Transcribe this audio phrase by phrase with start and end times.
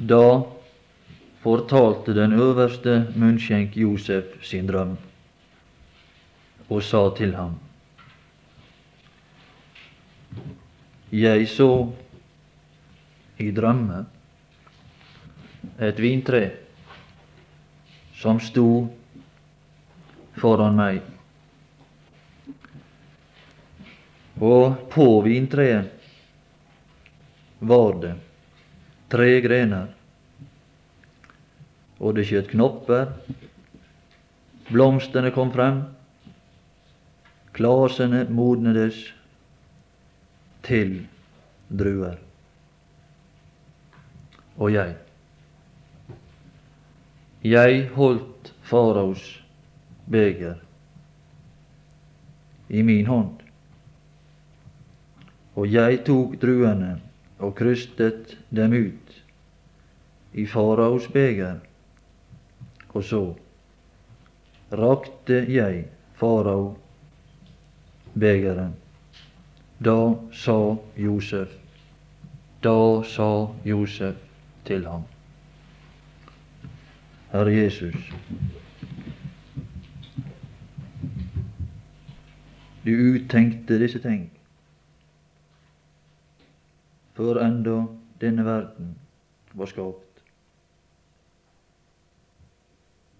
[0.00, 0.42] Da
[1.42, 4.94] fortalte den øverste munnskjenk Josef sin drøm
[6.70, 7.58] og sa til ham
[11.12, 11.92] Jeg så
[13.38, 14.06] i drømme
[15.80, 16.42] et vintre
[18.20, 18.86] som sto
[20.40, 21.00] foran meg.
[24.40, 25.90] Og på vintreet
[27.60, 28.14] var det
[29.10, 29.90] tre grener,
[32.00, 33.10] og det skjøt knopper,
[34.70, 35.82] blomstene kom frem,
[37.56, 39.02] klasene modnedes
[40.64, 41.00] til
[41.68, 42.16] druer.
[44.60, 44.94] Og jeg,
[47.42, 49.26] jeg holdt faraos
[50.10, 50.60] beger
[52.70, 53.36] i min hånd,
[55.58, 56.94] og jeg tok druene
[57.40, 59.14] og krystet dem ut
[60.32, 61.58] i faraos beger,
[62.94, 63.22] og så
[64.72, 65.84] rakte jeg
[66.20, 66.76] farao
[68.14, 68.74] begeren.
[69.84, 71.48] Da sa Josef,
[72.62, 74.16] da sa Josef
[74.64, 75.06] til ham,
[77.32, 78.12] Herre Jesus,
[82.84, 84.28] du uttenkte disse ting
[87.20, 87.82] før enda
[88.20, 88.94] denne verden
[89.52, 90.22] var skapt.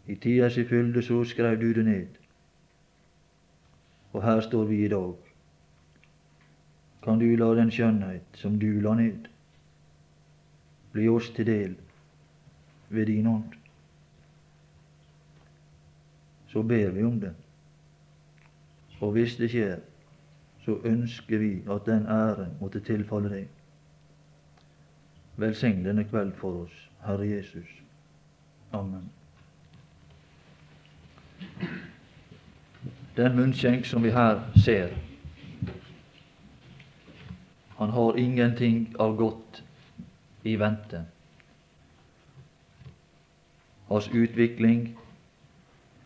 [0.09, 2.17] I tida si fylde så skrev du det ned.
[4.13, 5.13] Og her står vi i dag.
[7.05, 9.29] Kan du la den skjønnhet som du la ned,
[10.93, 11.77] bli oss til del
[12.89, 13.55] ved din ånd?
[16.49, 17.37] Så ber vi om det.
[19.01, 19.79] Og hvis det skjer,
[20.65, 23.60] så ønsker vi at den æren måtte tilfalle deg.
[25.41, 27.69] Velsign denne kveld for oss, Herre Jesus.
[28.73, 29.11] Amen.
[33.17, 34.93] Den munnskjenk som vi her ser,
[37.79, 39.63] han har ingenting av godt
[40.45, 41.05] i vente.
[43.89, 44.99] Hans utvikling,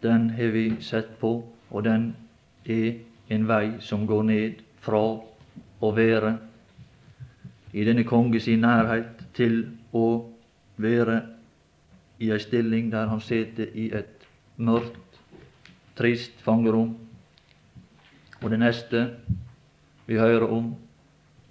[0.03, 2.17] den har vi sett på, og den
[2.65, 2.93] er
[3.29, 5.03] en vei som går ned fra
[5.81, 6.37] å være
[7.75, 10.07] i denne konge sin nærhet til å
[10.79, 11.17] være
[12.23, 14.23] i ei stilling der han sitter i et
[14.63, 15.19] mørkt,
[15.99, 16.95] trist fangerom.
[18.39, 19.03] Og det neste
[20.07, 20.71] vi hører om,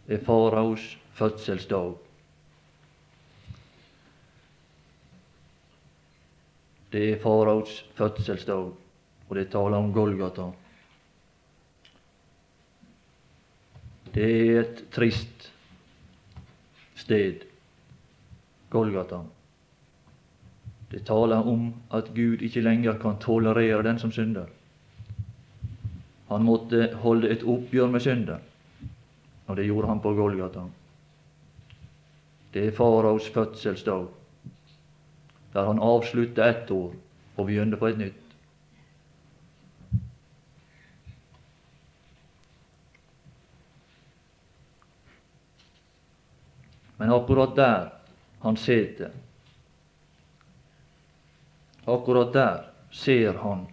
[0.07, 1.93] er faraos fødselsdag.
[6.93, 8.67] Det er faraos fødselsdag,
[9.27, 10.51] og det taler om Golgata.
[14.13, 15.49] Det er et trist
[16.95, 17.45] sted,
[18.69, 19.21] Golgata.
[20.91, 24.45] Det taler om at Gud ikke lenger kan tolerere den som synder.
[26.29, 28.39] Han måtte holde et oppgjør med synder,
[29.47, 30.67] og det gjorde han på Golgata.
[32.53, 34.07] Det er faraos fødselsdag,
[35.53, 36.93] der han avslutter ett år
[37.37, 38.22] og begynner på et nytt.
[47.03, 47.89] Men akkurat der
[48.39, 49.09] han sitter,
[51.85, 53.65] akkurat der ser han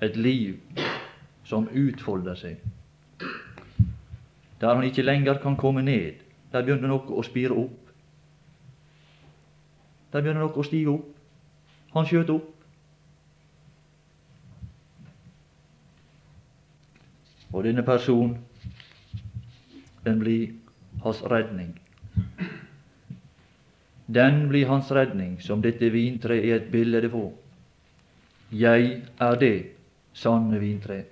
[0.00, 0.58] et liv
[1.44, 2.60] som utfolder seg.
[4.60, 6.20] Der han ikke lenger kan komme ned.
[6.52, 7.80] Der begynner noe å spire opp.
[10.12, 11.10] Der begynner noe å stige opp.
[11.96, 12.54] Han skjøt opp.
[17.52, 18.36] Og denne personen,
[20.04, 20.50] den blir
[21.00, 21.79] hans redning.
[24.14, 27.28] Den blir hans redning, som dette vintreet er et bilde på.
[28.50, 29.56] Jeg er det
[30.12, 31.04] sanne vintre.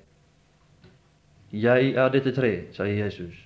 [1.53, 3.39] Jeg er dette tre, sier Jesus.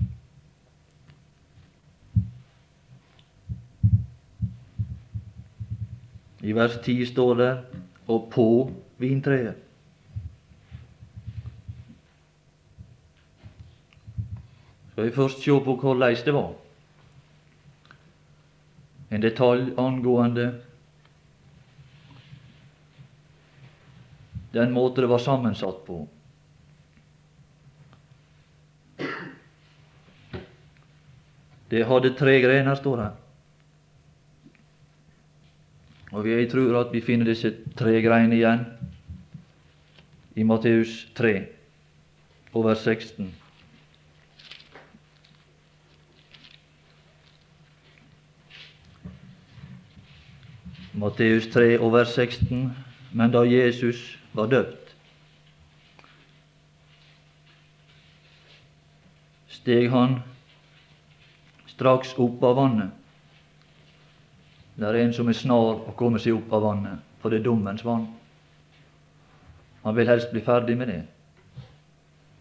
[6.42, 7.52] I vers 10 står det
[8.08, 9.60] 'og på vintreet'.
[14.92, 16.61] Skal vi først se på hvordan det var.
[19.12, 20.46] En detalj angående
[24.52, 25.98] den måte det var sammensatt på.
[31.72, 33.10] Det hadde tre grener, står det.
[36.12, 38.66] Og jeg tror at vi finner disse tre greinene igjen
[40.36, 41.32] i Matteus 3,
[42.52, 43.30] over 16.
[51.02, 52.70] Matteus 3 og vers 16.
[53.12, 54.94] Men da Jesus var døpt,
[59.52, 60.20] steg han
[61.68, 62.94] straks opp av vannet.
[64.78, 67.48] Det er en som er snar å komme seg opp av vannet, for det er
[67.50, 68.06] dommens vann.
[69.82, 71.02] Han vil helst bli ferdig med det.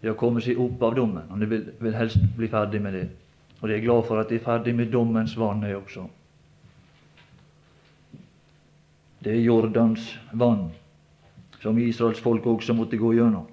[0.01, 1.27] Det å komme seg opp av dommen.
[1.29, 3.05] Han vil, vil helst bli ferdig med det.
[3.59, 6.07] Og jeg er glad for at de er ferdig med dommens vann, jeg også.
[9.21, 10.71] Det er Jordans vann,
[11.61, 13.45] som Israels folk også måtte gå gjennom.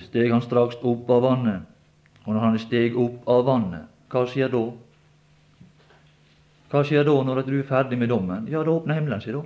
[0.00, 1.64] Steg han straks opp av vannet,
[2.26, 4.64] og når han steg opp av vannet, hva skjer da?
[6.70, 8.44] Hva skjer da når du er ferdig med dommen?
[8.50, 9.42] Ja, da åpner himmelen seg, da.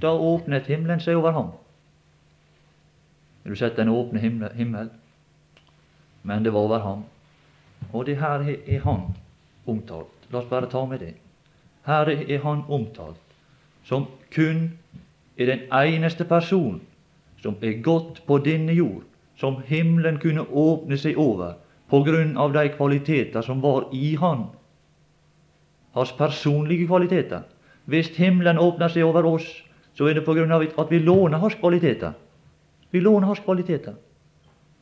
[0.00, 1.50] Da åpnet himmelen seg over ham.
[3.42, 4.94] Du sett den åpne himmel?
[6.22, 7.04] Men det var over ham.
[7.92, 9.10] Og det her er han
[9.66, 10.19] omtalt.
[10.30, 11.14] La oss bare ta med det.
[11.86, 13.18] Her er han omtalt
[13.84, 14.78] som kun
[15.38, 16.80] er den eneste person
[17.42, 19.02] som er gått på denne jord,
[19.36, 21.56] som himmelen kunne åpne seg over
[21.90, 24.44] på grunn av de kvaliteter som var i han.
[25.96, 27.42] Hans personlige kvaliteter.
[27.90, 29.48] Hvis himmelen åpner seg over oss,
[29.96, 32.12] så er det på grunn av at vi låner hans kvaliteter.
[32.90, 33.96] Vi låner hans kvaliteter.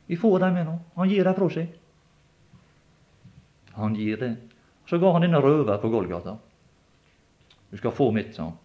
[0.05, 0.77] Vi får dem med nå.
[0.95, 1.73] Han gir dem fra seg.
[3.79, 4.35] Han gir det.
[4.89, 6.33] Så ga han denne røver på Golgata.
[7.69, 8.57] Du skal få mitt, sa han.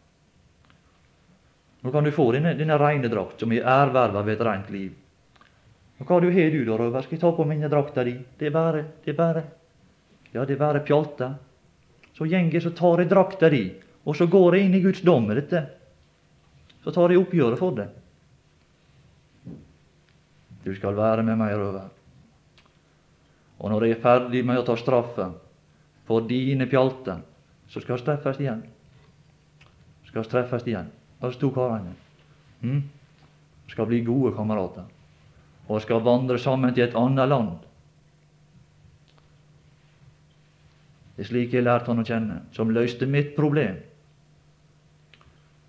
[1.85, 4.95] Nå kan du få denne, denne reine drakt, som er erverva ved et rent liv.
[6.01, 7.05] Og hva du har du da, røver?
[7.05, 8.15] Skal jeg ta på minne drakta di?
[8.41, 9.45] Det er bare, det er bare
[10.33, 11.35] Ja, det er bare pjalta.
[12.17, 13.67] Så gjenger så tar jeg drakta di,
[14.09, 15.61] og så går jeg inn i Guds dom med dette.
[16.83, 17.91] Så tar jeg oppgjøret for det.
[20.65, 21.93] Du skal være med meg, røver.
[23.61, 25.37] Og når jeg er ferdig med å ta straffen
[26.07, 27.23] for dine pjalter,
[27.69, 28.65] så skal vi treffes igjen.
[30.05, 30.91] Skal vi treffes igjen,
[31.21, 31.95] oss to karene.
[32.61, 32.83] Hm?
[33.69, 34.85] Skal bli gode kamerater.
[35.69, 37.55] Og skal vandre sammen til et annet land.
[41.17, 43.79] Det er slik jeg lærte han å kjenne, som løste mitt problem.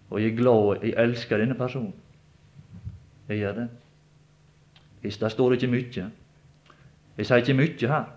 [0.10, 1.94] Og jeg er glad jeg elsker denne personen.
[3.30, 3.68] Jeg gjør det.
[5.02, 6.06] Hvis det står ikke mye.
[7.18, 8.15] Jeg sier ikke mye her.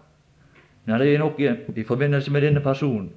[0.89, 3.11] Men det er noe i forbindelse med denne personen.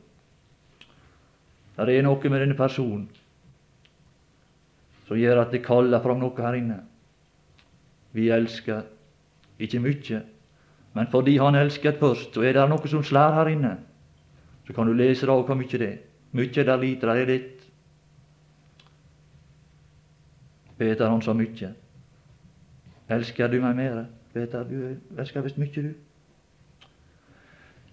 [1.78, 3.06] Det er noe med denne personen
[5.08, 6.82] som gjør at det kaller fram noe her inne.
[8.12, 8.84] Vi elsker
[9.60, 10.20] ikke mye,
[11.00, 13.74] men fordi han elsket først, så er det noe som slår her inne.
[14.68, 15.98] Så kan du lese da hvor mye det er.
[16.36, 17.66] Mye der lite, der er ditt.
[20.78, 21.74] Peter, han sa mye.
[23.12, 24.06] Elsker du meg mer?
[24.34, 26.11] Peter, du elsker visst mye, du.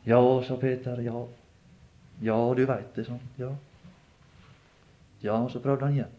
[0.08, 1.26] Ja, sa Peter, ja.
[2.20, 3.20] Ja, du veit det, sånn.
[3.36, 3.50] Ja.
[5.20, 6.14] Ja, så prøvde han igjen.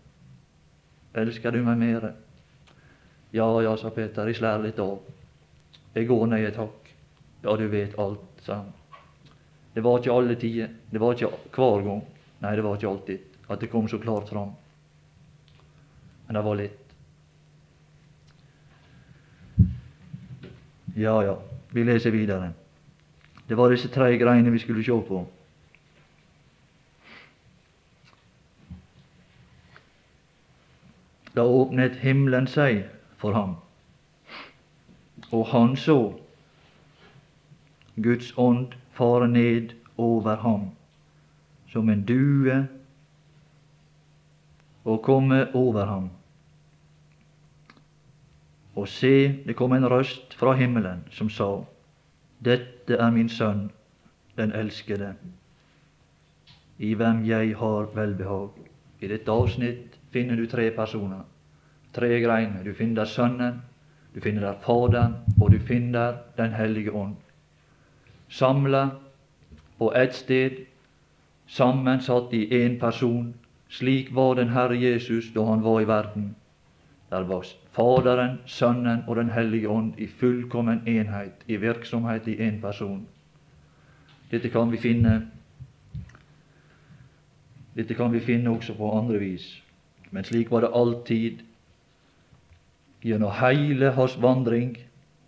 [1.17, 2.05] Elsker du meg mer?
[3.33, 4.99] Ja, ja, sa Peter, jeg slær litt av.
[5.95, 6.93] Jeg går ned et hakk.
[7.41, 8.69] Ja, du vet alt, sa han.
[9.73, 10.69] Det var ikke alle tider.
[10.93, 12.05] Det var ikke hver gang.
[12.45, 14.53] Nei, det var ikke alltid at det kom så klart fram.
[16.27, 16.95] Men det var litt.
[20.93, 21.39] Ja, ja,
[21.73, 22.53] vi leser videre.
[23.49, 25.23] Det var disse tre greiene vi skulle se på.
[31.33, 32.83] Da åpnet himmelen seg
[33.17, 33.55] for ham,
[35.31, 35.97] og han så
[37.97, 40.69] Guds ånd fare ned over ham
[41.71, 42.67] som en due
[44.85, 46.09] og komme over ham.
[48.75, 51.49] Og se, det kom en røst fra himmelen som sa,
[52.45, 53.65] Dette er min sønn,
[54.37, 55.13] den elskede,
[56.77, 58.53] i hvem jeg har velbehag.
[59.01, 61.25] I dette avsnitt finner du tre personer,
[61.93, 62.63] tre greiner.
[62.63, 63.61] Du finner der Sønnen,
[64.15, 67.15] du finner der Faderen, og du finner der Den hellige ånd.
[68.29, 68.89] Samla
[69.77, 70.51] på ett sted,
[71.47, 73.33] sammensatt i én person.
[73.69, 76.35] Slik var den Herre Jesus da han var i verden.
[77.09, 77.43] Der var
[77.79, 83.05] Faderen, Sønnen og Den hellige ånd i fullkommen enhet, i virksomhet i én person.
[84.31, 85.13] Dette kan vi finne
[87.75, 89.63] Dette kan vi finne også på andre vis.
[90.11, 91.39] Men slik var det alltid
[93.03, 94.75] gjennom hele hans vandring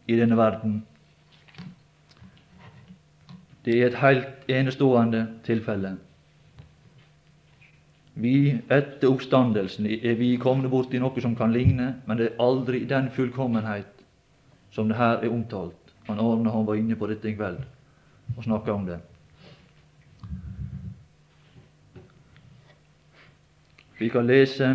[0.08, 0.82] i denne verden.
[3.66, 5.96] Det er et helt enestående tilfelle.
[8.22, 12.84] Vi etter oppstandelsen er vi komne borti noe som kan ligne, men det er aldri
[12.86, 14.04] den fullkommenhet
[14.72, 15.78] som det her er omtalt.
[16.08, 17.64] Han Arne han var inne på dette i kveld
[18.38, 19.00] og snakka om det.
[24.00, 24.72] Vi kan lese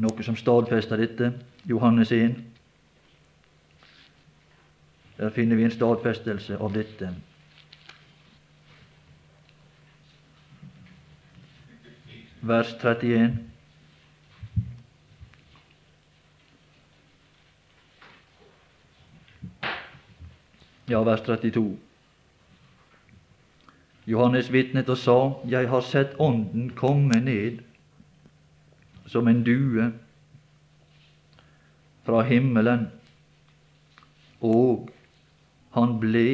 [0.00, 1.32] noe som stadfester dette.
[1.68, 2.34] Johannes 1.
[5.20, 7.12] Der finner vi en stadfestelse av dette.
[12.42, 13.38] Vers 31.
[20.88, 21.78] Ja, vers 32.
[24.06, 27.60] Johannes vitnet og sa, Jeg har sett Ånden komme ned
[29.06, 29.90] som en due
[32.06, 32.88] fra himmelen,
[34.40, 34.88] og
[35.76, 36.26] han ble,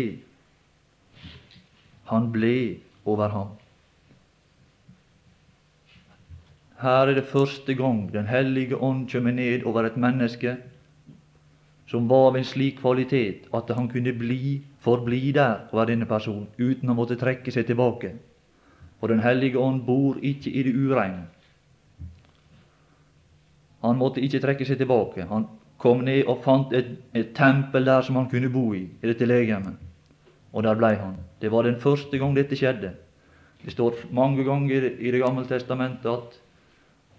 [2.08, 2.56] han ble
[3.04, 3.54] over ham.
[6.76, 10.56] Her er det første gang Den hellige ånd kommer ned over et menneske
[11.86, 16.08] som var av en slik kvalitet at han kunne bli, forbli der og være denne
[16.10, 18.10] personen uten å måtte trekke seg tilbake.
[18.98, 21.28] For Den hellige ånd bor ikke i det ureine.
[23.86, 25.28] Han måtte ikke trekke seg tilbake.
[25.30, 25.46] Han
[25.78, 29.28] kom ned og fant et, et tempel der som han kunne bo i, i dette
[29.28, 29.76] legemet.
[30.52, 31.14] Og der blei han.
[31.40, 32.96] Det var den første gang dette skjedde.
[33.62, 36.40] Det står mange ganger i Det gamle testamentet at,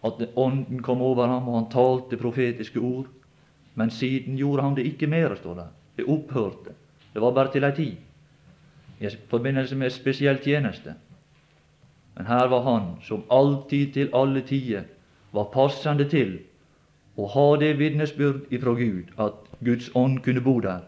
[0.04, 3.08] at Ånden kom over ham, og han talte profetiske ord.
[3.76, 5.68] Men siden gjorde han det ikke mer, står det.
[5.98, 6.74] Det opphørte.
[7.14, 7.96] Det var bare til ei tid,
[9.00, 10.94] i forbindelse med spesiell tjeneste.
[12.18, 14.84] Men her var han som alltid til alle tider
[15.32, 16.40] var passende til
[17.18, 20.82] å ha det vitnesbyrd ifra Gud at Guds ånd kunne bo der.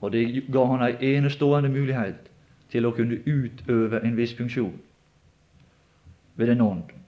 [0.00, 2.30] Og det ga han ei enestående mulighet
[2.70, 4.78] til å kunne utøve en viss funksjon
[6.36, 6.99] ved den ånd.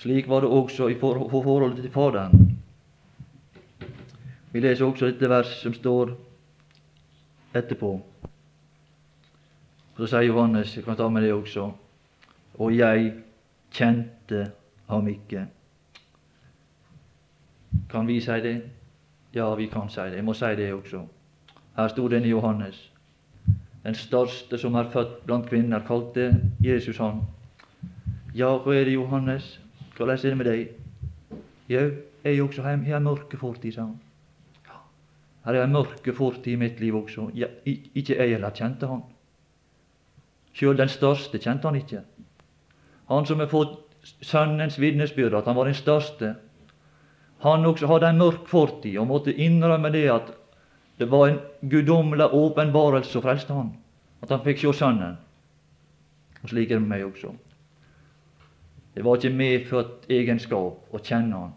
[0.00, 2.58] Slik var det også i forholdet til Faderen.
[4.52, 6.14] Vi leser også dette vers som står
[7.54, 7.90] etterpå.
[9.98, 11.66] Så sier Johannes, jeg kan ta med det også,
[12.56, 13.12] og jeg
[13.76, 14.50] kjente
[14.88, 15.44] ham ikke.
[17.90, 18.56] Kan vi si det?
[19.34, 20.16] Ja, vi kan si det.
[20.16, 21.04] Jeg må si det også.
[21.76, 22.86] Her sto denne Johannes.
[23.84, 26.32] Den største som er født blant kvinner, kalte
[26.64, 27.20] Jesus han.
[28.34, 29.60] Ja, hva er det, Johannes?
[30.00, 30.68] Hvordan er det med deg?
[31.68, 31.88] Jau,
[32.24, 33.98] er også har mørke fortid, sa han.
[34.64, 34.78] Ja,
[35.44, 37.26] her er mørk fortid i mitt liv også.
[37.36, 39.02] Ja, ikke jeg heller kjente han.
[40.56, 42.00] Sjøl den største kjente han ikke.
[43.12, 43.76] Han som har fått
[44.24, 46.32] Sønnens vitnesbyrd at han var den største,
[47.44, 50.32] han også hadde en mørk fortid og måtte innrømme det at
[50.96, 53.74] det var en guddommelig åpenbarelse som frelste han.
[54.24, 55.20] At han fikk se Sønnen.
[56.40, 57.36] Og slik er det med meg også.
[58.94, 61.52] Det var ikke medfødt egenskap å kjenne Han.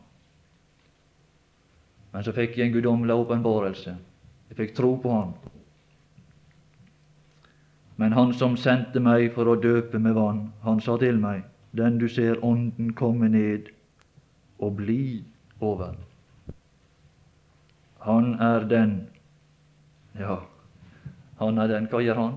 [2.14, 3.96] Men så fikk jeg en guddommelig åpenbarelse.
[4.50, 5.34] Jeg fikk tro på Han.
[7.98, 11.44] Men Han som sendte meg for å døpe med vann, han sa til meg,
[11.78, 13.70] den du ser Ånden komme ned
[14.60, 15.24] og bli
[15.62, 15.96] over.
[18.04, 18.96] Han er den
[20.20, 20.44] Ja,
[21.40, 21.88] han er den.
[21.90, 22.34] Hva gjør han?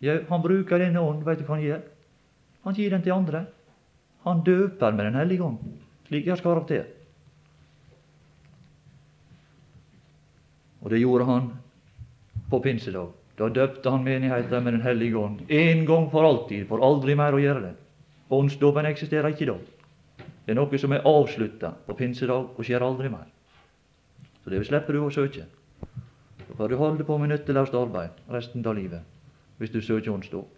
[0.00, 1.24] Ja, han bruker denne ånd.
[1.26, 1.82] Vet du hva han gjør?
[2.64, 3.42] Han gir den til andre.
[4.24, 5.58] Han døper med Den hellige ånd,
[6.08, 6.86] slik jeg har karakter.
[10.82, 11.50] Og det gjorde han
[12.50, 13.10] på pinsedag.
[13.38, 15.40] Da døpte han menigheten med Den hellige ånd.
[15.48, 17.74] En gang for alltid, for aldri mer å gjøre det.
[18.32, 19.56] Åndsdåpen eksisterer ikke da.
[20.44, 23.26] Det er noe som er avslutta på pinsedag og skjer aldri mer.
[24.42, 25.46] Så det slipper du å søke.
[26.46, 29.08] Så får du holde på med nytteløst arbeid resten av livet
[29.60, 30.48] hvis du søker åndsdåp.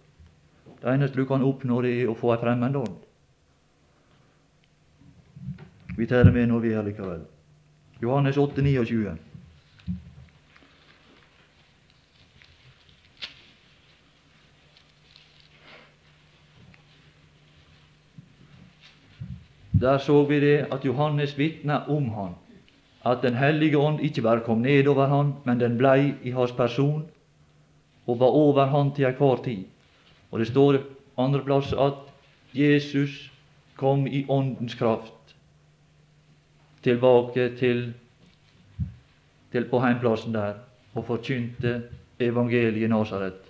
[0.81, 2.95] Det eneste du kan oppnå, det er å få ei fremmed ånd.
[5.97, 7.21] Vi det med når vi er likevel.
[8.03, 9.17] Johannes 8, 29.
[19.81, 22.35] Der så vi det at Johannes vitna om han,
[23.07, 26.53] at Den hellige ånd ikke bare kom ned over han, men den blei i hans
[26.53, 27.05] person
[28.07, 29.65] og var over han til enhver tid.
[30.31, 30.79] Og det står
[31.19, 31.95] andre plass at
[32.55, 33.31] Jesus
[33.77, 35.14] kom i Åndens kraft
[36.85, 37.87] tilbake til,
[39.53, 40.61] til på heimplassen der
[40.95, 41.83] og forkynte
[42.21, 43.41] evangeliet i Nasaret,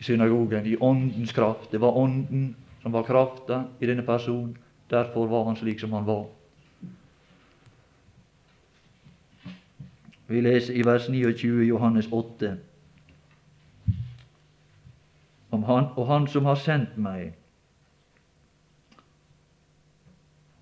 [0.00, 1.72] i synagogen, i Åndens kraft.
[1.72, 4.56] Det var Ånden som var krafta i denne personen.
[4.90, 6.26] Derfor var han slik som han var.
[10.26, 12.56] Vi leser i vers 29 Johannes 8
[15.50, 17.34] om han, og han som har sendt meg.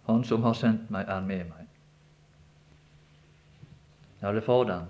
[0.07, 1.59] Han som har sendt meg, er med meg.
[4.22, 4.88] Ja, det er Faderen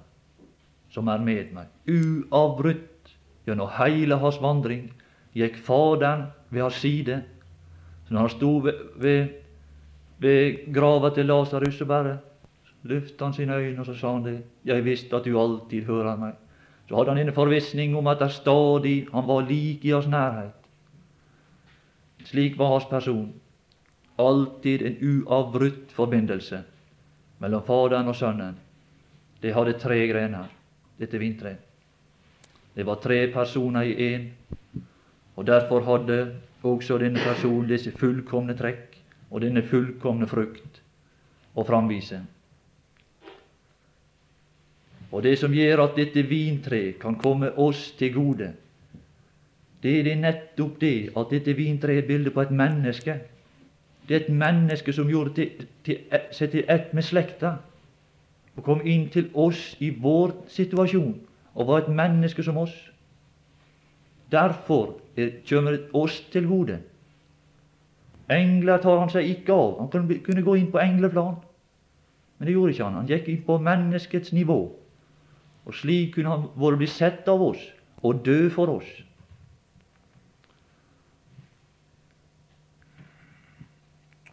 [0.90, 1.68] som er med meg.
[1.87, 3.12] Uavbrutt
[3.46, 4.88] gjennom hele hans vandring
[5.38, 7.22] gikk Faderen ved hans side
[8.06, 9.28] Så når han sto ved, ved,
[10.18, 12.16] ved grava til Lasarus, så bare
[12.82, 14.40] løftet han sine øyne, og så sa han det.
[14.64, 16.32] Jeg visste at du alltid hører meg.
[16.88, 20.66] Så hadde han en forvissning om at det stadig han var lik i hans nærhet.
[22.25, 23.30] Slik var hans person.
[24.18, 26.64] Alltid en uavbrutt forbindelse
[27.38, 28.58] mellom Faderen og Sønnen.
[29.40, 30.49] Det hadde tre grener,
[31.00, 31.66] dette vintreet.
[32.75, 34.28] Det var tre personer i én,
[35.37, 36.18] og derfor hadde
[36.62, 38.99] også denne personen disse fullkomne trekk
[39.30, 40.80] og denne fullkomne frukt
[41.56, 42.20] å framvise.
[45.11, 48.52] Og det som gjør at dette vintreet kan komme oss til gode,
[49.82, 53.16] det er det nettopp det at dette vintreet er bildet på et menneske.
[54.06, 55.49] Det er et menneske som gjorde
[56.37, 57.56] seg til ett med slekta
[58.57, 61.14] og kom inn til oss i vår situasjon
[61.54, 62.75] og var et menneske som oss.
[64.30, 64.99] Derfor
[65.49, 66.78] kommer det oss til gode.
[68.30, 69.78] Engler tar han seg ikke av.
[69.80, 71.40] Han kunne gå inn på engleplan,
[72.38, 72.99] men det gjorde ikke han.
[73.00, 74.61] Han gikk inn på menneskets nivå.
[75.66, 77.62] Og slik kunne han vært bli sett av oss
[78.07, 78.88] og dø for oss.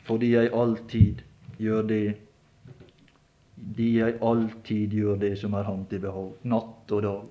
[0.08, 1.26] Fordi jeg alltid
[1.60, 2.06] gjør det
[3.76, 7.26] de jeg alltid gjør det som er ham til behag, natt og dag.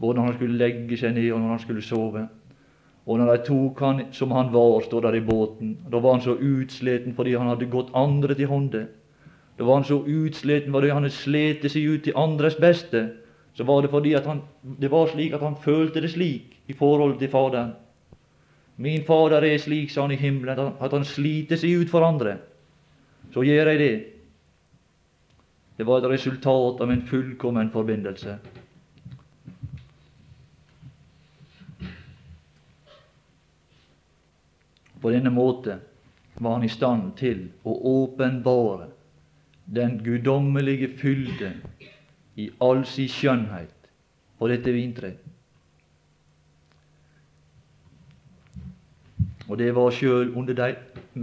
[0.00, 2.26] Både når han skulle legge seg ned, og når han skulle sove.
[3.06, 6.24] Og når de tok han som han var, står der i båten, da var han
[6.24, 8.86] så utsliten fordi han hadde gått andre til hånde.
[9.58, 13.08] Da var han så utsliten fordi han hadde slitt seg ut til andres beste.
[13.56, 17.18] Så var det fordi han, det var slik at han følte det slik i forhold
[17.18, 17.74] til Faderen.
[18.80, 22.38] Min Fader er slik, sa han i himmelen, at han sliter seg ut for andre.
[23.34, 24.19] Så gjør jeg det.
[25.80, 28.34] Det var et resultat av en fullkommen forbindelse.
[35.00, 35.78] På denne måte
[36.36, 38.90] var han i stand til å åpenbare
[39.64, 41.54] den guddommelige fylde
[42.36, 43.88] i all sin skjønnhet
[44.36, 45.24] på dette vintreet.
[49.48, 50.70] Og det var sjøl under de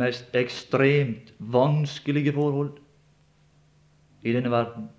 [0.01, 2.73] mest ekstremt vanskelige forhold
[4.23, 4.89] i denne verden.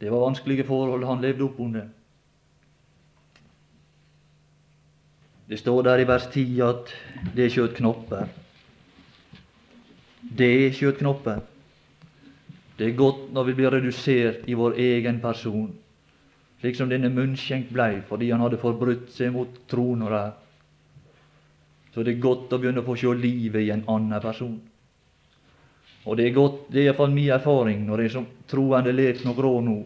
[0.00, 1.88] Det var vanskelige forhold han levde opp under.
[5.48, 6.92] Det står der i vers 10 at
[7.36, 8.26] det skjøt knopper.
[10.38, 11.42] Det skjøt knopper.
[12.78, 15.68] Det er godt når vi blir redusert i vår egen person,
[16.60, 20.32] slik som denne munnskjenk blei fordi han hadde forbrutt seg mot tronen der.
[21.94, 24.56] Så det er godt å begynne å få se livet i en annen person.
[26.04, 29.46] Og det er godt, det er iallfall min erfaring når jeg som troende lek noen
[29.48, 29.76] år nå,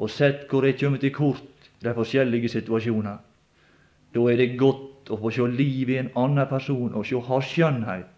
[0.00, 3.18] og sett hvor jeg kommer til kort de forskjellige situasjoner.
[4.12, 7.50] Da er det godt å få se livet i en annen person og se hans
[7.52, 8.08] skjønnhet,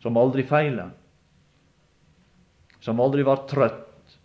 [0.00, 0.94] som aldri feiler,
[2.80, 4.16] som aldri var trøtt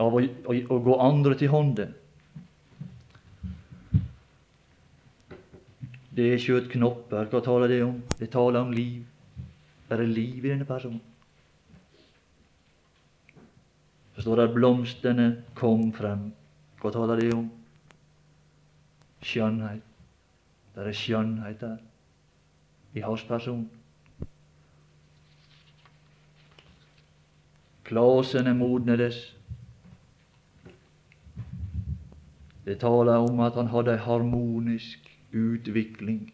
[0.00, 1.86] av å, å, å gå andre til hånde.
[6.10, 7.28] Det er skjøt knopper.
[7.30, 8.00] Hva taler det om?
[8.18, 9.04] Det taler om liv.
[9.90, 11.09] Er det liv i denne personen?
[14.20, 16.26] Så står det at blomstene kom frem.
[16.82, 17.46] Hva taler det om?
[19.24, 19.80] Skjønnhet.
[20.74, 21.78] Det er skjønnhet der,
[22.92, 23.62] i hans person.
[27.88, 29.22] Klasene modnedes.
[32.68, 36.28] Det taler om at han hadde ei harmonisk utvikling.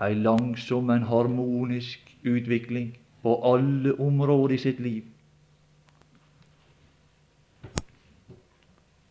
[0.00, 5.04] Ei langsom, men harmonisk utvikling på alle områder i sitt liv.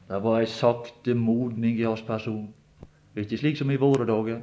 [0.08, 2.48] Det var ei sakte modning i hans person.
[3.16, 4.40] Er ikke slik som i våre dager.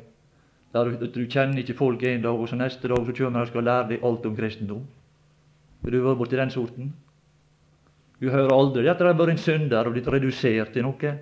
[0.74, 3.46] Der du, du kjenner ikke folk en dag, og så neste dag så kommer de
[3.46, 4.82] og skal lære deg alt om kristendom.
[5.84, 6.92] Har du vært borti den sorten?
[8.20, 11.12] Du hører aldri at de har vært en synder og blitt redusert til noe.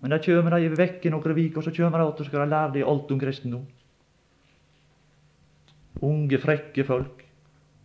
[0.00, 2.52] Men da kommer de vekk i noen uker, og så kommer de igjen og skal
[2.52, 3.66] lære deg alt om kristendom.
[6.04, 7.24] Unge, frekke folk.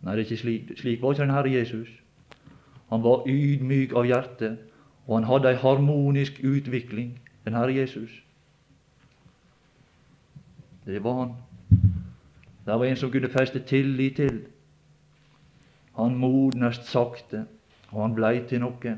[0.02, 0.72] Nei, det er ikke slik.
[0.76, 1.88] Slik var ikke den Herre Jesus.
[2.90, 4.56] Han var ydmyk av hjerte.
[5.06, 8.22] Og han hadde ei harmonisk utvikling, den Herre Jesus.
[10.86, 11.32] Det var han.
[12.66, 14.42] Det var en som kunne feste tillit til.
[15.96, 17.46] Han modnest sakte,
[17.90, 18.96] og han blei til noe.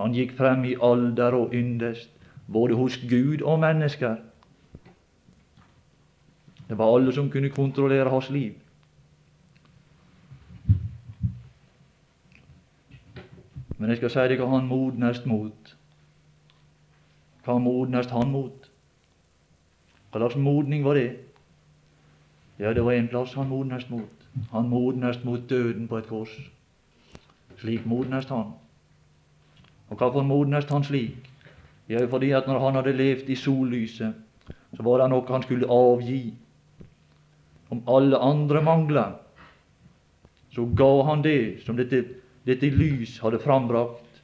[0.00, 2.10] Han gikk frem i alder og yndest,
[2.52, 4.16] både hos Gud og mennesker.
[6.68, 8.61] Det var alle som kunne kontrollere hans liv.
[13.82, 15.70] Men jeg skal si deg hva han modnest mot.
[17.42, 18.68] Hva modnest han mot?
[20.12, 21.08] Hva slags modning var det?
[22.62, 24.22] Ja, det var en plass han modnest mot.
[24.52, 26.30] Han modnest mot døden på et kors.
[27.58, 28.54] Slik modnest han.
[29.90, 31.18] Og hvorfor modnest han slik?
[31.90, 34.14] Ja, fordi at når han hadde levd i sollyset,
[34.76, 36.22] så var det noe han skulle avgi.
[37.74, 39.06] Om alle andre mangla,
[40.54, 44.22] så ga han det som dette, dette lys hadde frambrakt,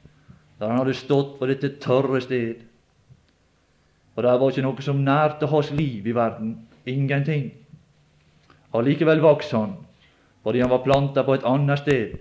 [0.59, 2.65] der han hadde stått på dette tørre sted.
[4.15, 6.57] Og der var ikke noe som nærte hans liv i verden.
[6.85, 7.51] Ingenting.
[8.75, 9.77] Allikevel vokste han,
[10.43, 12.17] fordi han var planta på et annet sted.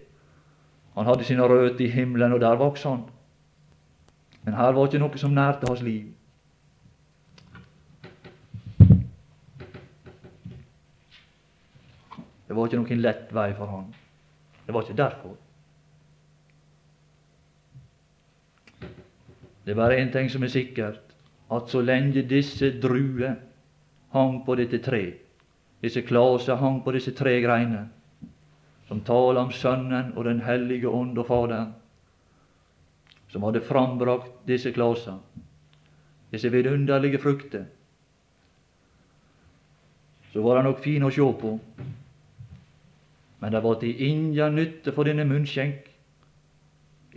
[0.94, 3.02] Han hadde sine røtter i himmelen, og der vokste han.
[4.44, 6.06] Men her var ikke noe som nærte hans liv.
[12.48, 13.90] Det var ikke noen lett vei for han.
[14.64, 15.36] Det var ikke derfor.
[19.68, 21.00] Det er bare én ting som er sikkert,
[21.52, 23.34] at så lenge disse druer
[24.14, 25.00] hang på dette tre,
[25.84, 27.82] disse klaser hang på disse tre greiner,
[28.88, 31.74] som taler om Sønnen og Den hellige ånd og Faderen,
[33.28, 35.20] som hadde frambrakt disse klaser,
[36.32, 37.66] disse vidunderlige frukter,
[40.32, 41.52] så var det nok fin å sjå på,
[43.40, 45.87] men det var til ingen nytte for denne munnskjenk.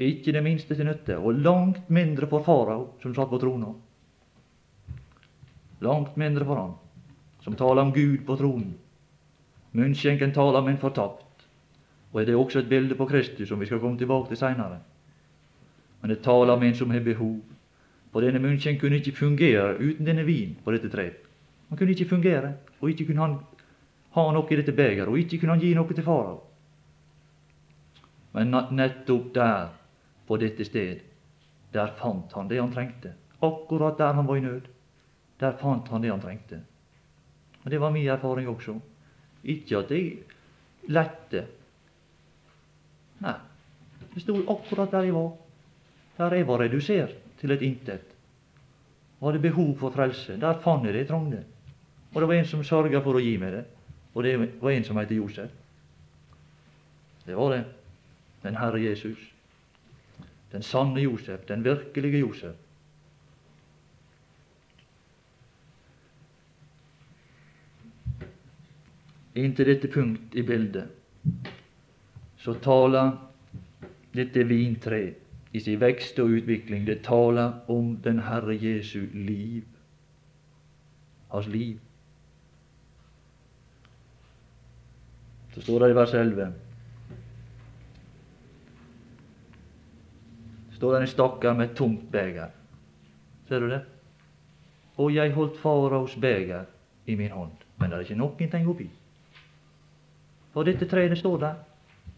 [0.02, 3.74] Ikke det minste til nytte, og langt mindre for farao, som satt på trona.
[5.82, 6.72] Langt mindre for han,
[7.42, 8.74] som taler om Gud på tronen.
[9.78, 11.46] Munnskjenken taler om en fortapt.
[12.12, 14.82] Og det er også et bilde på Kristus, som vi skal komme tilbake til seinere.
[16.02, 17.38] Men det taler om en som har behov.
[18.12, 21.22] For denne munnskjenken kunne ikke fungere uten denne vin på dette treet.
[21.70, 23.38] Han kunne ikke fungere, og ikke kunne han
[24.12, 26.42] ha noe i dette begeret, og ikke kunne han gi noe til farao.
[28.36, 29.70] Men nettopp der,
[30.32, 31.00] på dette sted,
[31.76, 33.10] der fant han det han trengte.
[33.44, 34.68] Akkurat der han var i nød.
[35.42, 36.62] Der fant han det han trengte.
[37.64, 38.78] Og Det var min erfaring også.
[39.44, 40.14] Ikke at jeg
[40.88, 41.42] lette.
[43.20, 43.34] Nei,
[44.14, 45.34] det sto akkurat der jeg var.
[46.18, 48.16] Der jeg var redusert til et intet.
[49.20, 50.38] Og hadde behov for frelse.
[50.40, 51.44] Der fant jeg det jeg trengte.
[52.14, 53.66] Og det var en som sørga for å gi meg det.
[54.16, 55.52] Og det var en som het Josef.
[57.26, 57.64] Det var det.
[58.48, 59.31] Den Herre Jesus.
[60.52, 61.46] Den sanne Josef.
[61.48, 62.56] Den virkelige Josef.
[69.36, 70.90] Inntil dette punkt i bildet
[72.42, 73.14] så taler
[74.12, 75.00] dette vintre
[75.54, 79.64] i sin vekst og utvikling, det taler om den Herre Jesu liv.
[81.32, 81.80] Hans liv.
[85.54, 86.52] Så står det i vers 11
[90.82, 92.50] står det en stakkar med et tomt beger.
[93.48, 93.84] Ser du det?
[94.98, 96.64] Og jeg holdt faraos beger
[97.06, 98.88] i min hånd, men det er ikke noen oppi.
[100.56, 101.62] Og dette treet står der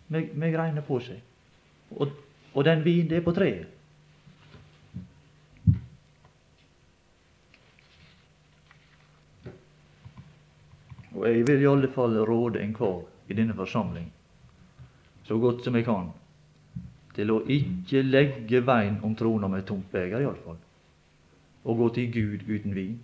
[0.07, 1.19] med, med greiner på seg.
[1.91, 2.15] Og,
[2.53, 3.67] og den vin, det er på treet.
[11.11, 14.07] Og jeg vil i alle fall råde enhver i denne forsamling,
[15.27, 16.13] så godt som jeg kan,
[17.13, 20.57] til å ikke legge veien om trona med tomt beger, iallfall.
[21.63, 22.95] Og gå til Gud uten vin.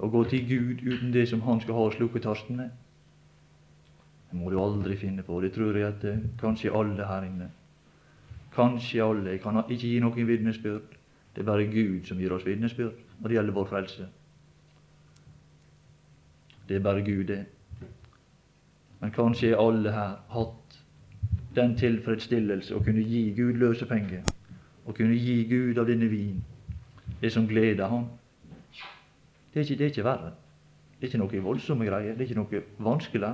[0.00, 2.70] Og gå til Gud uten det som Han skal ha slukketørsten med.
[4.30, 5.40] Det må du aldri finne på.
[5.42, 7.50] Det tror jeg at det, kanskje alle her inne.
[8.54, 9.30] Kanskje alle.
[9.30, 10.96] Jeg kan ikke gi noen vitnesbyrd.
[11.34, 14.08] Det er bare Gud som gir oss vitnesbyrd når det gjelder vår frelse.
[16.68, 17.44] Det er bare Gud, det.
[19.00, 20.79] Men kanskje alle her hatt
[21.54, 24.22] den tilfredsstillelse å kunne gi Gud løsepenger,
[24.86, 26.38] å kunne gi Gud av denne vin,
[27.20, 28.06] det som gleder ham.
[29.50, 30.32] Det er ikke, det er ikke verre.
[31.00, 32.14] Det er ikke noe voldsomme greier.
[32.14, 33.32] Det er ikke noe vanskelig.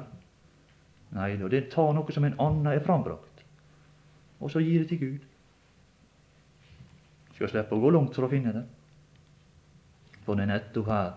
[1.16, 3.44] Nei, det tar noe som en annen er frambrakt,
[4.40, 5.28] og så gir det til Gud.
[7.36, 8.64] Skal slippe å gå langt for å finne det.
[10.24, 11.12] For det er nettopp her,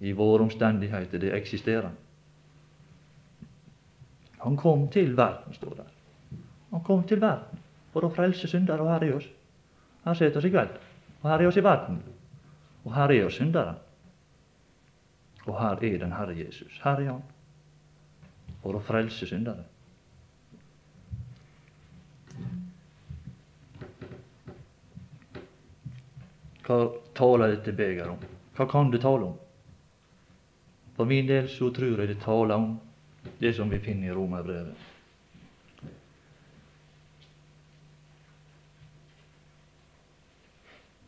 [0.00, 1.90] i våre omstendigheter, det eksisterer.
[4.44, 5.95] Han kom til verden, står der.
[6.76, 7.60] Han kom til verden
[7.94, 9.26] for å frelse syndere, og her er oss.
[10.04, 10.74] Her setter oss i kveld.
[11.22, 12.02] Og her er oss i verden.
[12.84, 13.78] Og her er oss syndere.
[15.46, 16.74] Og her er den Herre Jesus.
[16.82, 17.22] Her er Han.
[18.60, 19.64] For å frelse syndere.
[26.66, 26.76] Hva
[27.16, 28.20] taler dette begeret om?
[28.58, 29.40] Hva kan det tale om?
[30.98, 32.76] For min del så tror jeg det taler om
[33.40, 34.85] det som vi finner i Romerbrevet.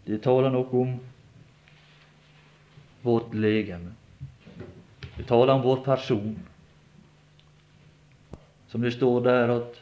[0.08, 0.92] Det taler noe om
[3.04, 3.90] vårt legeme.
[5.18, 6.38] Det taler om vår person.
[8.72, 9.76] Som det står der at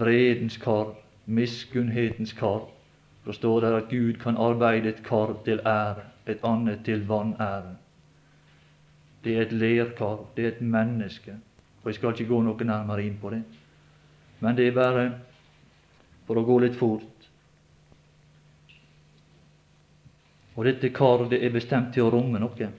[0.00, 0.94] vredens kar,
[1.24, 2.64] miskunnhetens kar,
[3.24, 7.76] så står det at Gud kan arbeide et kar til ære, et annet til vanære.
[9.24, 11.36] Det er et lerkar, det er et menneske.
[11.82, 13.42] Og Jeg skal ikke gå noe nærmere inn på det.
[14.40, 15.04] Men det er bare
[16.26, 17.15] for å gå litt fort.
[20.56, 22.70] Og dette karet er bestemt til å romme noe.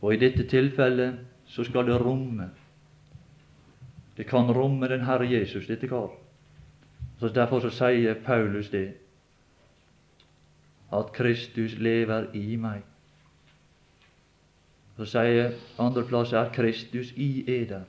[0.00, 2.48] Og i dette tilfellet så skal det romme.
[4.16, 6.10] Det kan romme den Herre Jesus, dette kar.
[7.20, 8.94] Så Derfor så sier Paulus det,
[10.92, 12.82] at Kristus lever i meg.
[14.96, 17.84] Så sier andre plass er Kristus i eder.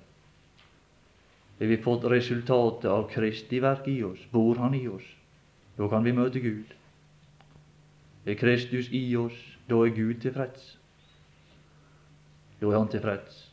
[1.59, 4.19] Har vi fått resultatet av Kristi verk i oss?
[4.31, 5.07] Bor Han i oss?
[5.77, 6.80] Da kan vi møte Gud.
[8.25, 9.37] Er Kristus i oss,
[9.69, 10.77] da er Gud tilfreds.
[12.61, 13.47] Da er Han tilfreds.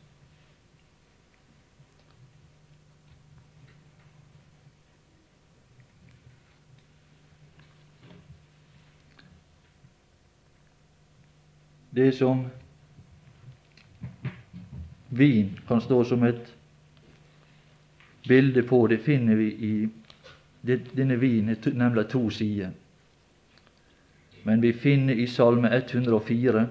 [11.90, 12.44] Det som
[15.08, 16.54] vin kan stå som et
[18.28, 19.88] bilde på, det finner vi i
[20.94, 22.70] denne vinen, nemlig to sider.
[24.48, 26.68] Men vi finner i Salme 104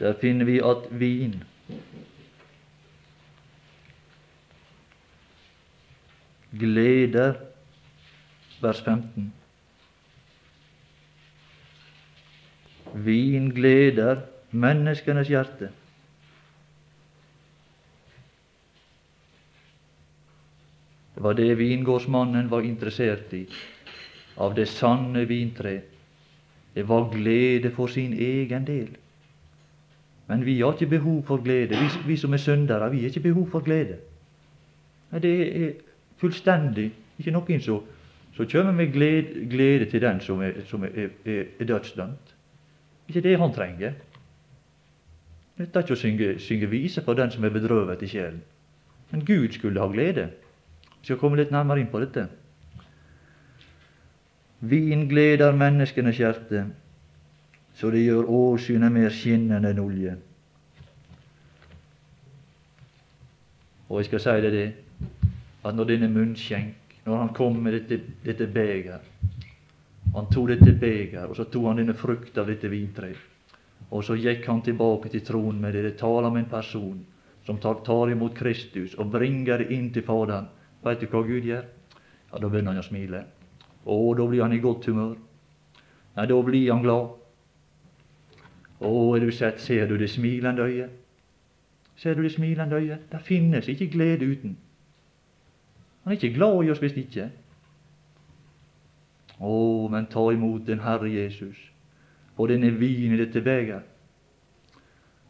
[0.00, 1.36] Der finner vi at vin
[6.58, 7.34] gleder
[8.60, 9.32] vers 15.
[12.94, 15.70] Vin gleder menneskenes hjerte.
[21.20, 23.42] Det var det vingårdsmannen var interessert i,
[24.40, 25.74] av det sanne vintre.
[26.72, 28.88] Det var glede for sin egen del.
[30.30, 31.76] Men vi har ikke behov for glede.
[31.76, 33.98] Vi, vi som er syndere, vi har ikke behov for glede.
[35.12, 35.70] Det er
[36.16, 37.84] fullstendig ikke noen som,
[38.32, 42.36] så kommer med glede, glede, til den som er, som er, er, er dødsdømt.
[43.08, 43.92] Ikke det han trenger.
[45.58, 48.40] Det er ikke å synge, synge viser for den som er bedrøvet i sjelen.
[49.10, 50.30] Men Gud skulle ha glede.
[51.00, 52.26] Vi skal komme litt nærmere inn på dette.
[54.60, 56.66] Vin gleder menneskenes hjerte,
[57.74, 60.16] så det gjør åsynet mer skinnende enn olje.
[63.88, 64.68] Og jeg skal si deg det,
[65.64, 69.00] at når denne munnskjenk, når han kom med dette, dette beger
[70.14, 73.18] Han tok dette beger, og så tok han denne frukt av dette vintreet.
[73.94, 75.82] Og så gikk han tilbake til tronen med det.
[75.86, 76.98] Det taler om en person
[77.46, 80.48] som tar, tar imot Kristus og bringer det inn til Faderen.
[80.84, 81.64] Veit du hva Gud gjør?
[82.32, 83.24] Ja, Da begynner han å smile.
[83.84, 85.16] Å, da blir han i godt humør.
[86.16, 87.16] Ja, da blir han glad.
[88.80, 90.96] Å, er du sett, ser du det smilende øyet?
[92.00, 93.10] Ser du det smilende øyet?
[93.12, 94.56] Der finnes ikke glede uten.
[96.04, 97.28] Han er ikke glad i oss hvis ikke.
[99.40, 101.56] Å, men ta imot den Herre Jesus,
[102.36, 103.84] og denne vin i dette beger.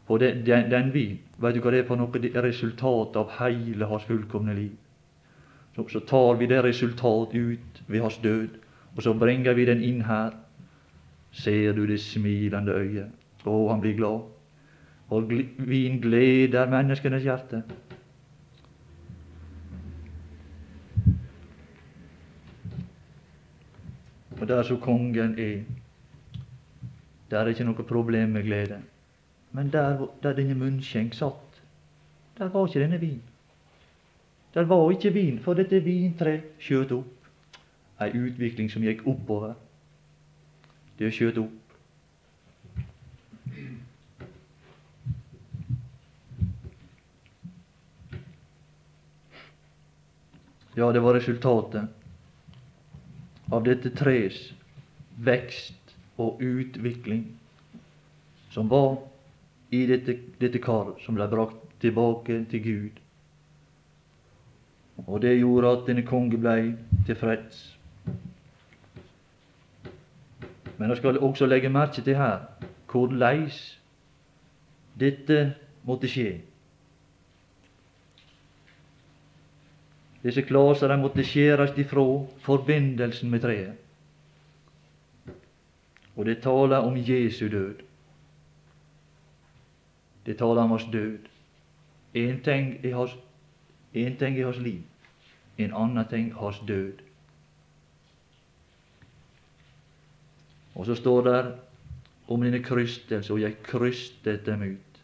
[0.06, 2.22] For den, den, den vin, vet du hva det er for noe?
[2.22, 4.72] Det er resultatet av hele hans fullkomne liv.
[5.76, 8.48] Så, så tar vi det resultat ut ved hans død,
[8.96, 10.30] og så bringer vi den inn her.
[11.32, 13.10] Ser du det smilende øyet?
[13.46, 14.26] Å, han blir glad.
[15.10, 17.62] Og vin gleder menneskenes hjerte.
[24.40, 25.62] Og der som kongen er,
[27.30, 28.80] der er ikke noe problem med glede.
[29.52, 31.62] Men der, der denne munnskjenk satt,
[32.38, 33.20] der var ikke denne vin.
[34.54, 37.28] Det var ikke vin, for dette vintreet skjøt opp.
[38.02, 39.54] Ei utvikling som gikk oppover.
[40.98, 41.56] Det skjøt opp.
[50.78, 51.88] Ja, det var resultatet
[53.52, 54.38] av dette trees
[55.18, 57.24] vekst og utvikling
[58.54, 58.96] som var
[59.74, 62.99] i dette, dette kar som ble brakt tilbake til Gud
[65.06, 66.74] og det gjorde at denne konge blei
[67.06, 67.78] tilfreds.
[70.78, 72.38] Men jeg skal også legge merke til her
[72.90, 73.50] hvordan
[75.00, 75.54] dette
[75.86, 76.40] måtte skje.
[80.22, 82.04] Disse klaser måtte skjæres ifra
[82.44, 83.72] forbindelsen med treet.
[86.16, 87.74] Og det taler om Jesu død.
[90.26, 91.18] Det taler om hans død.
[92.16, 93.16] Én ting er hans,
[93.92, 94.82] ting er hans liv
[95.64, 96.92] en annen ting hans død.
[100.74, 101.54] Og så står det
[102.28, 105.00] om denne krystelse, og jeg krystet dem ut.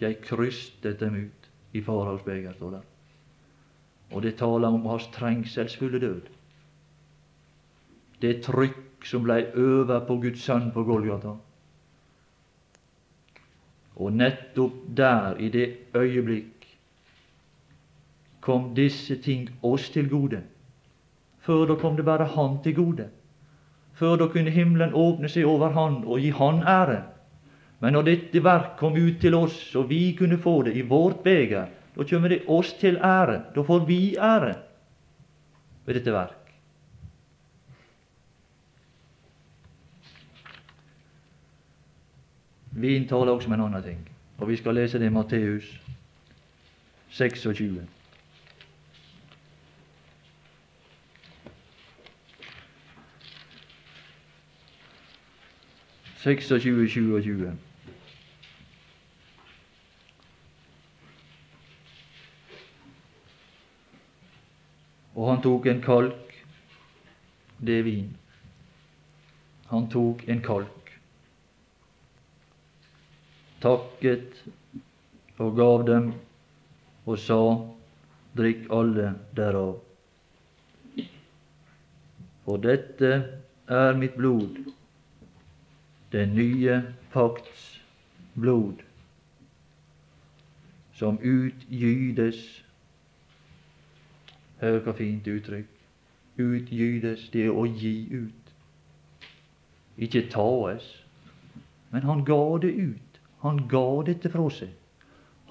[0.00, 2.82] Jeg krystet dem ut i faraos beger, står det.
[4.12, 6.28] Og det taler om hans trengselsfulle død.
[8.22, 11.32] Det trykk som blei over på Guds sønn på Golgata.
[13.96, 15.66] Og nettopp der, i det
[15.96, 16.51] øyeblikk,
[18.42, 20.42] kom disse ting oss til gode.
[21.42, 23.08] Før da kom det bare Han til gode.
[23.94, 27.02] Før da kunne himmelen åpne seg over Han og gi Han ære.
[27.82, 31.22] Men når dette verk kom ut til oss, og vi kunne få det i vårt
[31.24, 33.40] beger, da kommer det oss til ære.
[33.54, 34.54] Da får vi ære
[35.86, 36.38] ved dette verk.
[42.72, 43.98] Vin taler også om en annen ting,
[44.38, 45.66] og vi skal lese det i Matteus
[47.10, 47.82] 26.
[56.22, 57.52] 26, 27.
[65.18, 66.34] Og han tok en kalk,
[67.58, 68.12] det er vin.
[69.72, 70.92] Han tok en kalk,
[73.64, 74.38] takket
[75.42, 76.06] og gav dem
[77.02, 77.40] og sa,
[78.38, 79.74] drikk alle derav.
[82.46, 83.10] For dette
[83.66, 84.62] er mitt blod
[86.12, 87.80] den nye pakts
[88.34, 88.82] blod,
[90.94, 92.62] som utgytes
[94.62, 95.70] Hør hva fint uttrykk.
[96.38, 98.52] Utgytes, det er å gi ut.
[99.98, 100.84] Ikke taes.
[101.90, 103.18] Men han ga det ut.
[103.42, 104.70] Han ga dette fra seg.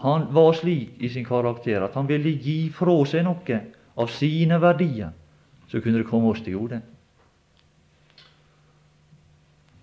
[0.01, 3.59] Han var slik i sin karakter at han ville gi fra seg noe
[3.99, 5.11] av sine verdier,
[5.67, 6.79] så kunne det komme oss til gode.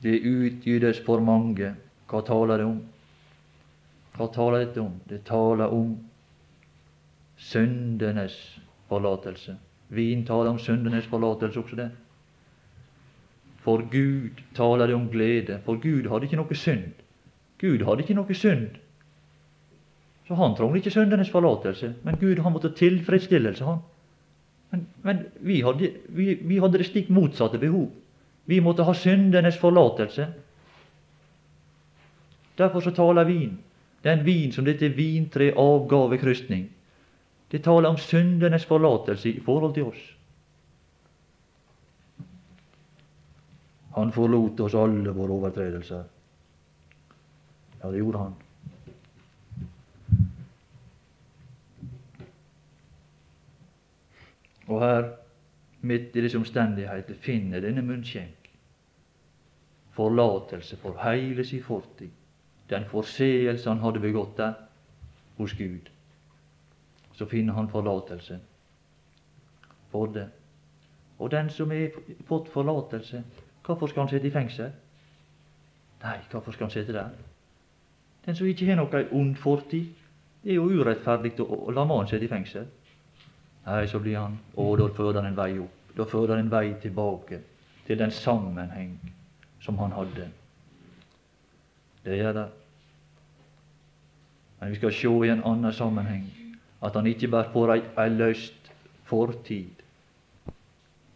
[0.03, 1.75] Det utgytes for mange.
[2.09, 2.79] Hva taler det om?
[4.19, 4.95] Hva taler dette om?
[5.09, 5.97] Det taler om
[7.39, 8.37] syndenes
[8.89, 9.57] forlatelse.
[9.95, 11.91] Vin taler om syndenes forlatelse også, det.
[13.65, 16.93] For Gud taler det om glede, for Gud hadde ikke noe synd.
[17.59, 18.79] Gud hadde ikke noe synd.
[20.29, 23.81] Så han trengte ikke syndenes forlatelse, men Gud han måtte tilfredsstillelse, han.
[24.71, 27.89] Men, men vi, hadde, vi, vi hadde det stikk motsatte behov.
[28.49, 30.25] Vi måtte ha syndenes forlatelse.
[32.57, 33.59] Derfor så taler vin,
[34.03, 36.65] den vin som dette vintre avga ved krystning,
[37.53, 40.01] det taler om syndenes forlatelse i forhold til oss.
[43.99, 46.09] Han forlot oss alle våre overtredelser.
[47.83, 48.35] Ja, det gjorde han.
[54.69, 55.13] Og her,
[55.81, 58.38] midt i disse omstendigheter, finner denne munnskjenk
[59.99, 62.11] forlatelse for heile si fortid,
[62.71, 64.55] den forseelse han hadde begått der
[65.39, 65.91] hos Gud.
[67.15, 68.39] Så finner han forlatelse
[69.91, 70.29] for det.
[71.19, 71.91] Og den som har
[72.29, 73.25] fått forlatelse,
[73.67, 74.71] hvorfor skal han sitte i fengsel?
[76.03, 77.11] Nei, hvorfor skal han sitte der?
[78.27, 79.91] Den som ikke har noe ond fortid,
[80.45, 82.71] det er jo urettferdig å, la mannen sitte i fengsel.
[83.67, 85.95] Nei, så blir han Å, da fører han en vei opp.
[85.97, 87.41] Da fører han en vei tilbake
[87.89, 88.95] til den sammenheng
[89.61, 90.29] som han hadde.
[92.05, 92.47] Det gjør det.
[94.61, 96.27] Men vi skal se i en annen sammenheng
[96.83, 98.73] at han ikke bare får ei, løst
[99.05, 99.83] fortid.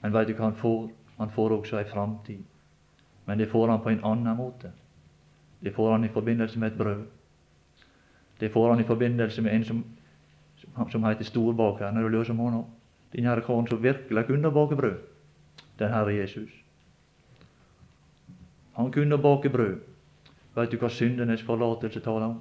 [0.02, 0.90] Men veit du hva han får?
[1.18, 2.42] Han får også ei framtid.
[3.26, 4.72] Men det får han på en annen måte.
[5.62, 7.02] Det får han i forbindelse med et brød.
[8.40, 9.84] Det får han i forbindelse med en som,
[10.90, 11.96] som heter storbakeren.
[11.96, 12.64] Er du løs om hånda?
[13.12, 14.98] Den herre karen som virkelig kunne bake brød.
[15.78, 16.61] Den Herre Jesus.
[18.76, 19.80] Han kunne bake brød.
[20.54, 22.40] Vet du hva syndenes forlatelse taler om?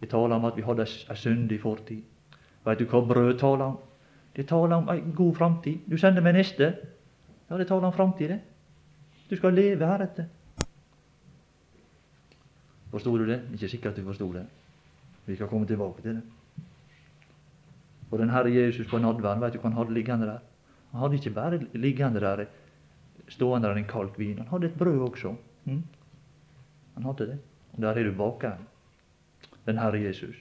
[0.00, 2.02] Det taler om at vi hadde ei syndig fortid.
[2.64, 3.78] Vet du hva brød taler om?
[4.36, 5.78] Det taler om ei god framtid.
[5.90, 6.74] Du sender meg neste.
[7.50, 8.40] Ja, det taler om framtid, det.
[9.30, 10.28] Du skal leve heretter.
[12.90, 13.42] Forsto du det?
[13.54, 14.46] Ikke sikkert du forsto det.
[15.26, 16.22] Vi skal komme tilbake til det.
[18.10, 20.40] Og den Herre Jesus på nadværen, vet du hva han hadde liggende der?
[20.90, 22.44] Han hadde ikke bare liggende der
[23.28, 24.38] stående der en kalk vin.
[24.38, 25.34] Han hadde et brød også.
[25.70, 25.82] Mm.
[26.96, 27.38] Han hadde det.
[27.72, 28.66] Og der er du bakeren.
[29.66, 30.36] Den Herre Jesus.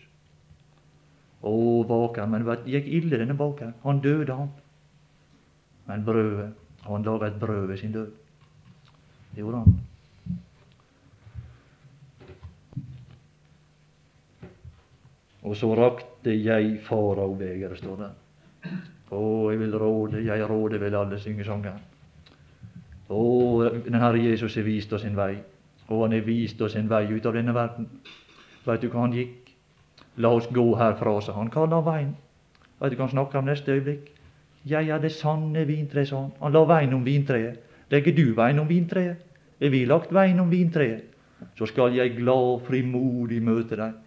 [1.42, 1.52] Å,
[1.88, 2.34] bakeren.
[2.34, 3.76] Men det gikk ille, denne bakeren.
[3.86, 4.50] Han døde, han.
[5.90, 6.50] Men brødet
[6.86, 8.12] Han laga et brød ved sin død.
[9.34, 9.80] Det gjorde han.
[15.44, 18.10] Og så rakte jeg farao-begeret, står det.
[19.12, 19.20] Å,
[19.52, 21.80] jeg vil råde, jeg råder vel alle synge sangen.
[23.10, 23.22] Å,
[23.74, 25.34] den Herre Jesus har vist oss en vei.
[25.90, 27.88] Og han har vist oss en vei ut av denne verden.
[28.66, 29.50] Veit du hva han gikk?
[30.22, 31.50] La oss gå herfra, sa han.
[31.54, 32.14] Hva la veien?
[32.80, 34.12] Veit du hva han snakker om neste øyeblikk?
[34.70, 36.36] Jeg er det sanne vintre, sa han.
[36.44, 37.64] Han la veien om vintreet.
[37.90, 39.26] Legger du veien om vintreet?
[39.60, 41.08] Er vi lagt veien om vintreet?
[41.58, 43.98] Så skal jeg glad og frimodig møte deg.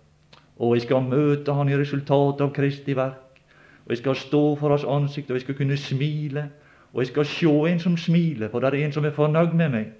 [0.63, 3.41] Og jeg skal møte Han i resultatet av Kristi verk.
[3.85, 6.51] Og jeg skal stå for Hans ansikt, og jeg skal kunne smile.
[6.93, 9.69] Og jeg skal se en som smiler, for det er en som er fornøyd med
[9.73, 9.93] meg.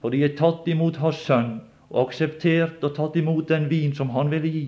[0.00, 4.10] Fordi jeg er tatt imot Hans Sønn, og akseptert og tatt imot den vin som
[4.10, 4.64] Han ville gi.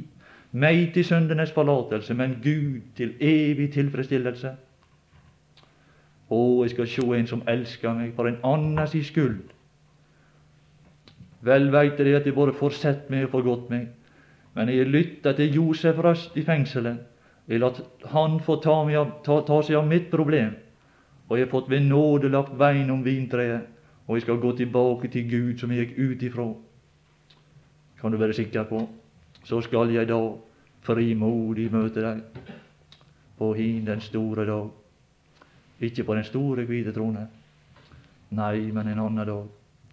[0.52, 4.52] Meg til syndenes forlatelse, men Gud til evig tilfredsstillelse.
[6.30, 9.50] Å, jeg skal se en som elsker meg for en annens skyld.
[11.44, 13.88] Vel veit de at jeg både får sett meg og forgått meg,
[14.54, 17.02] men jeg lytta til Josef Røst i fengselet.
[17.50, 17.82] Jeg lot
[18.14, 20.54] han få ta, av, ta, ta, seg av mitt problem,
[21.28, 23.66] og jeg har fått ved nåde lagt veien om vintreet,
[24.06, 26.48] og jeg skal gå tilbake til Gud som jeg gikk ut ifra.
[28.00, 28.82] Kan du være sikker på.
[29.44, 30.18] Så skal jeg da
[30.84, 32.20] frimodig møte deg
[33.38, 34.68] på hin den store dag.
[35.80, 37.26] Ikke på den store hvite trone,
[38.30, 39.46] nei, men en annen dag,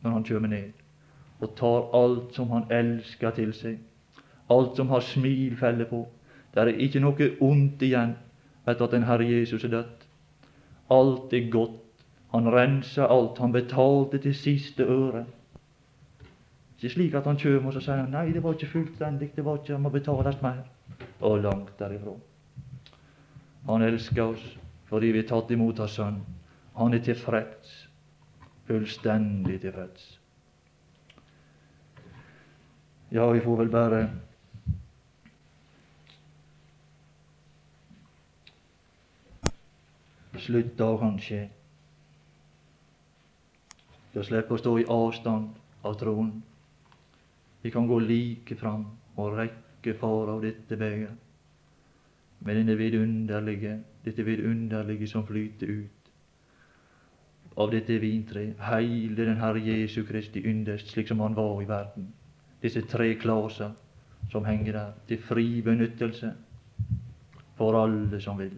[0.04, 0.72] når Han kjem ned
[1.42, 3.80] og tar alt som Han elsker til seg,
[4.50, 6.06] alt som har smilfelle på.
[6.54, 8.14] Det er ikke noe ondt igjen
[8.68, 10.01] etter at den Herre Jesus er dødt.
[10.92, 11.80] Alt er godt.
[12.32, 13.40] Han renser alt.
[13.40, 15.26] Han betalte til siste øre.
[16.76, 19.60] Ikke slik at han kjem og så sier nei, det var ikke fullstendig, det var
[19.60, 20.64] ikke, det må betales mer.
[21.22, 22.16] Og langt derifra.
[23.70, 24.48] Han elsker oss
[24.90, 26.18] fordi vi er tatt imot av Sønn.
[26.76, 27.70] Han er tilfreds,
[28.68, 30.08] fullstendig tilfreds.
[33.12, 34.02] Ja, vi får vel bare
[40.40, 41.42] slutte av, kanskje.
[44.14, 45.58] Vi slipper å stå i avstand
[45.88, 46.32] av troen.
[47.62, 51.28] Vi kan gå like fram og rekke far av dette begeret
[52.42, 53.76] med denne vidunderlige,
[54.06, 56.10] dette vidunderlige som flyter ut
[57.62, 58.58] av dette vintreet.
[58.60, 62.10] Heile den Herre Jesu Kristi yndest, slik som han var i verden.
[62.62, 63.72] Disse tre klaser
[64.32, 66.34] som henger der, til fri benyttelse
[67.58, 68.56] for alle som vil.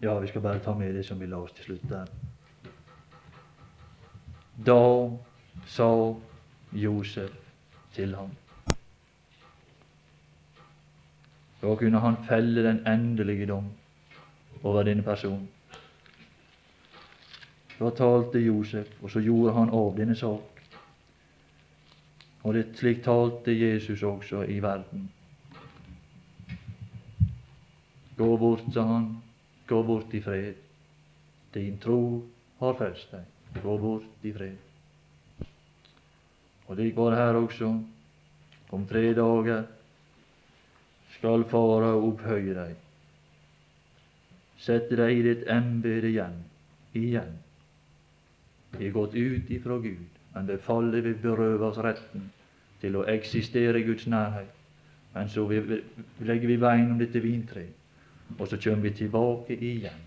[0.00, 2.06] Ja, vi skal bare ta med det som vi la oss til slutt der.
[4.66, 5.10] Da
[5.66, 6.14] sa
[6.72, 7.34] Josef
[7.94, 8.30] til ham.
[11.62, 13.72] Da kunne han felle den endelige dom
[14.62, 15.48] over denne personen.
[17.78, 20.62] Da talte Josef, og så gjorde han av denne sak.
[22.42, 25.10] Og det slik talte Jesus også i verden.
[28.18, 29.16] Gå bort, sa han,
[29.68, 30.54] gå bort i fred.
[31.54, 32.00] Din tro
[32.60, 33.24] har frelst deg.
[33.62, 35.46] Gå bort i fred.
[36.68, 37.72] Og det går det her også.
[38.70, 39.64] Om tre dager
[41.18, 42.74] skal Fara opphøye deg,
[44.60, 46.36] sette deg i ditt embete igjen,
[46.98, 47.32] igjen.
[48.76, 50.04] Vi er gått ut ifra Gud,
[50.34, 52.28] men befaller vi berøve oss retten
[52.82, 54.52] til å eksistere i Guds nærhet.
[55.14, 57.77] Men så legger vi veien om dette vintreet,
[58.38, 60.04] og så kommer vi tilbake igjen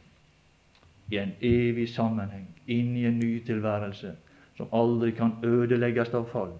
[1.11, 4.13] i en evig sammenheng, inn i en ny tilværelse
[4.57, 6.53] som aldri kan ødelegges av fall.